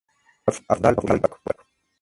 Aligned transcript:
Al-Afdal 0.47 0.95
huyó 0.97 1.13
en 1.13 1.21
barco. 1.21 1.39